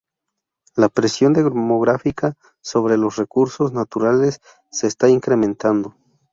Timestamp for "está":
4.87-5.09